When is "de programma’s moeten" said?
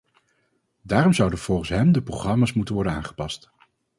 1.91-2.75